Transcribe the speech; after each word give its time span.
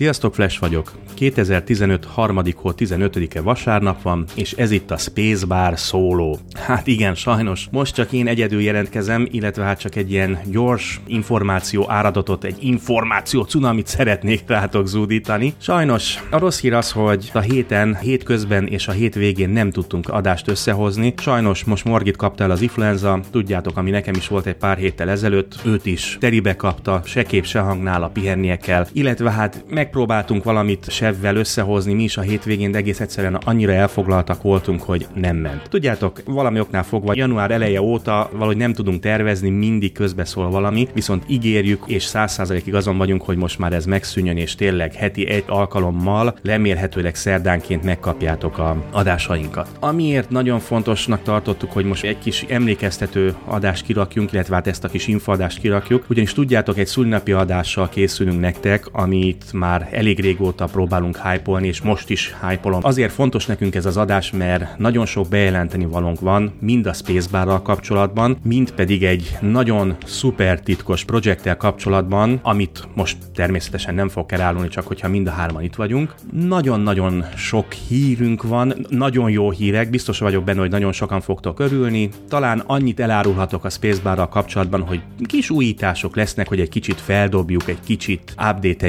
Sziasztok, 0.00 0.34
Flash 0.34 0.60
vagyok. 0.60 0.92
2015. 1.14 2.04
harmadik 2.04 2.56
hó 2.56 2.72
15-e 2.76 3.40
vasárnap 3.40 4.02
van, 4.02 4.24
és 4.34 4.52
ez 4.52 4.70
itt 4.70 4.90
a 4.90 4.96
Spacebar 4.96 5.78
szóló. 5.78 6.38
Hát 6.54 6.86
igen, 6.86 7.14
sajnos 7.14 7.68
most 7.70 7.94
csak 7.94 8.12
én 8.12 8.26
egyedül 8.26 8.60
jelentkezem, 8.60 9.26
illetve 9.30 9.64
hát 9.64 9.78
csak 9.78 9.96
egy 9.96 10.10
ilyen 10.10 10.38
gyors 10.44 11.00
információ 11.06 11.90
áradatot, 11.90 12.44
egy 12.44 12.56
információ 12.60 13.42
cunamit 13.42 13.86
szeretnék 13.86 14.42
rátok 14.46 14.86
zúdítani. 14.86 15.54
Sajnos 15.58 16.22
a 16.30 16.38
rossz 16.38 16.60
hír 16.60 16.74
az, 16.74 16.90
hogy 16.90 17.30
a 17.34 17.40
héten, 17.40 17.96
hétközben 17.96 18.66
és 18.66 18.88
a 18.88 18.92
hétvégén 18.92 19.50
nem 19.50 19.70
tudtunk 19.70 20.08
adást 20.08 20.48
összehozni. 20.48 21.14
Sajnos 21.16 21.64
most 21.64 21.84
Morgit 21.84 22.16
kapta 22.16 22.44
el 22.44 22.50
az 22.50 22.60
influenza, 22.60 23.20
tudjátok, 23.30 23.76
ami 23.76 23.90
nekem 23.90 24.14
is 24.14 24.28
volt 24.28 24.46
egy 24.46 24.56
pár 24.56 24.76
héttel 24.76 25.10
ezelőtt, 25.10 25.54
őt 25.64 25.86
is 25.86 26.16
teribe 26.20 26.56
kapta, 26.56 27.02
se 27.04 27.22
kép, 27.22 27.44
se 27.44 27.58
hangnál 27.60 28.02
a 28.02 28.08
pihennie 28.08 28.56
kell, 28.56 28.86
illetve 28.92 29.30
hát 29.30 29.64
megpróbáltunk 29.90 30.44
valamit 30.44 30.90
sevvel 30.90 31.36
összehozni 31.36 31.92
mi 31.92 32.02
is 32.02 32.16
a 32.16 32.20
hétvégén, 32.20 32.70
de 32.70 32.78
egész 32.78 33.00
egyszerűen 33.00 33.34
annyira 33.34 33.72
elfoglaltak 33.72 34.42
voltunk, 34.42 34.82
hogy 34.82 35.06
nem 35.14 35.36
ment. 35.36 35.68
Tudjátok, 35.68 36.22
valami 36.24 36.60
oknál 36.60 36.82
fogva 36.82 37.14
január 37.14 37.50
eleje 37.50 37.82
óta 37.82 38.30
valahogy 38.32 38.56
nem 38.56 38.72
tudunk 38.72 39.00
tervezni, 39.00 39.50
mindig 39.50 39.92
közbeszól 39.92 40.50
valami, 40.50 40.88
viszont 40.94 41.24
ígérjük, 41.26 41.82
és 41.86 42.04
száz 42.04 42.32
százalékig 42.32 42.74
azon 42.74 42.98
vagyunk, 42.98 43.22
hogy 43.22 43.36
most 43.36 43.58
már 43.58 43.72
ez 43.72 43.84
megszűnjön, 43.84 44.36
és 44.36 44.54
tényleg 44.54 44.94
heti 44.94 45.28
egy 45.28 45.44
alkalommal 45.46 46.36
lemérhetőleg 46.42 47.14
szerdánként 47.14 47.84
megkapjátok 47.84 48.58
a 48.58 48.84
adásainkat. 48.90 49.68
Amiért 49.80 50.30
nagyon 50.30 50.58
fontosnak 50.58 51.22
tartottuk, 51.22 51.72
hogy 51.72 51.84
most 51.84 52.04
egy 52.04 52.18
kis 52.18 52.44
emlékeztető 52.48 53.34
adást 53.44 53.84
kirakjunk, 53.84 54.32
illetve 54.32 54.54
hát 54.54 54.66
ezt 54.66 54.84
a 54.84 54.88
kis 54.88 55.06
infoadást 55.06 55.58
kirakjuk, 55.58 56.04
ugyanis 56.08 56.32
tudjátok, 56.32 56.78
egy 56.78 56.86
szülinapi 56.86 57.32
adással 57.32 57.88
készülünk 57.88 58.40
nektek, 58.40 58.86
amit 58.92 59.52
már 59.52 59.79
már 59.80 59.88
elég 59.98 60.20
régóta 60.20 60.64
próbálunk 60.64 61.16
hype 61.16 61.60
és 61.60 61.80
most 61.80 62.10
is 62.10 62.34
hype 62.48 62.78
Azért 62.80 63.12
fontos 63.12 63.46
nekünk 63.46 63.74
ez 63.74 63.86
az 63.86 63.96
adás, 63.96 64.30
mert 64.30 64.78
nagyon 64.78 65.06
sok 65.06 65.28
bejelenteni 65.28 65.84
valónk 65.84 66.20
van, 66.20 66.52
mind 66.60 66.86
a 66.86 66.92
Spacebarral 66.92 67.62
kapcsolatban, 67.62 68.38
mind 68.42 68.70
pedig 68.72 69.04
egy 69.04 69.36
nagyon 69.40 69.96
szuper 70.04 70.60
titkos 70.60 71.04
projekttel 71.04 71.56
kapcsolatban, 71.56 72.40
amit 72.42 72.88
most 72.94 73.16
természetesen 73.34 73.94
nem 73.94 74.08
fog 74.08 74.32
elárulni, 74.32 74.68
csak 74.68 74.86
hogyha 74.86 75.08
mind 75.08 75.26
a 75.26 75.30
hárman 75.30 75.62
itt 75.62 75.74
vagyunk. 75.74 76.14
Nagyon-nagyon 76.32 77.24
sok 77.36 77.72
hírünk 77.72 78.42
van, 78.42 78.74
nagyon 78.88 79.30
jó 79.30 79.50
hírek, 79.50 79.90
biztos 79.90 80.18
vagyok 80.18 80.44
benne, 80.44 80.60
hogy 80.60 80.70
nagyon 80.70 80.92
sokan 80.92 81.20
fogtok 81.20 81.60
örülni. 81.60 82.08
Talán 82.28 82.62
annyit 82.66 83.00
elárulhatok 83.00 83.64
a 83.64 83.70
Spacebarral 83.70 84.28
kapcsolatban, 84.28 84.80
hogy 84.80 85.00
kis 85.26 85.50
újítások 85.50 86.16
lesznek, 86.16 86.48
hogy 86.48 86.60
egy 86.60 86.68
kicsit 86.68 87.00
feldobjuk, 87.00 87.68
egy 87.68 87.80
kicsit 87.84 88.34
update 88.36 88.86
a 88.86 88.88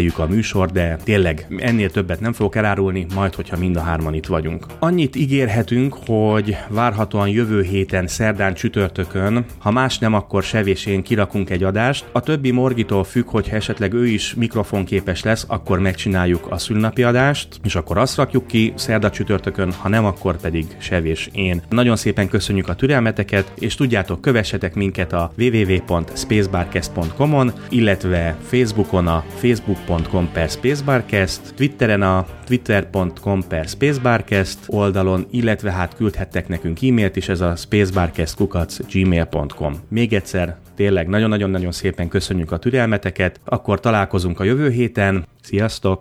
de 0.73 0.97
tényleg 1.03 1.47
ennél 1.57 1.89
többet 1.89 2.19
nem 2.19 2.33
fogok 2.33 2.55
elárulni, 2.55 3.05
majd 3.15 3.35
hogyha 3.35 3.57
mind 3.57 3.75
a 3.75 3.81
hárman 3.81 4.13
itt 4.13 4.25
vagyunk. 4.25 4.65
Annyit 4.79 5.15
ígérhetünk, 5.15 5.95
hogy 6.05 6.57
várhatóan 6.69 7.29
jövő 7.29 7.61
héten, 7.61 8.07
szerdán, 8.07 8.53
csütörtökön, 8.53 9.45
ha 9.57 9.71
más 9.71 9.97
nem, 9.97 10.13
akkor 10.13 10.43
sevésén 10.43 11.03
kirakunk 11.03 11.49
egy 11.49 11.63
adást. 11.63 12.05
A 12.11 12.19
többi 12.19 12.51
morgitól 12.51 13.03
függ, 13.03 13.29
hogy 13.29 13.49
esetleg 13.51 13.93
ő 13.93 14.07
is 14.07 14.33
mikrofonképes 14.33 15.23
lesz, 15.23 15.45
akkor 15.47 15.79
megcsináljuk 15.79 16.47
a 16.49 16.57
szülnapi 16.57 17.03
adást, 17.03 17.47
és 17.63 17.75
akkor 17.75 17.97
azt 17.97 18.15
rakjuk 18.15 18.47
ki 18.47 18.73
szerda 18.75 19.09
csütörtökön, 19.09 19.71
ha 19.71 19.89
nem, 19.89 20.05
akkor 20.05 20.37
pedig 20.37 20.65
sevés 20.77 21.29
én. 21.33 21.61
Nagyon 21.69 21.95
szépen 21.95 22.29
köszönjük 22.29 22.69
a 22.69 22.75
türelmeteket, 22.75 23.51
és 23.59 23.75
tudjátok, 23.75 24.21
kövessetek 24.21 24.73
minket 24.73 25.13
a 25.13 25.31
www.spacebarcast.com-on, 25.37 27.53
illetve 27.69 28.35
Facebookon 28.49 29.07
a 29.07 29.23
facebook.com 29.35 30.29
per 30.33 30.49
Spacebarcast, 30.61 31.41
Twitteren 31.55 32.01
a 32.01 32.25
twitter.com 32.45 33.43
per 33.47 33.67
Spacebarcast 33.67 34.57
oldalon, 34.67 35.27
illetve 35.31 35.71
hát 35.71 35.95
küldhettek 35.95 36.47
nekünk 36.47 36.81
e-mailt 36.81 37.15
is, 37.15 37.29
ez 37.29 37.41
a 37.41 37.55
spacebarcast.gmail.com. 37.55 39.75
Még 39.87 40.13
egyszer, 40.13 40.57
tényleg 40.75 41.07
nagyon-nagyon-nagyon 41.07 41.71
szépen 41.71 42.07
köszönjük 42.07 42.51
a 42.51 42.57
türelmeteket, 42.57 43.39
akkor 43.45 43.79
találkozunk 43.79 44.39
a 44.39 44.43
jövő 44.43 44.69
héten, 44.69 45.25
sziasztok! 45.41 45.99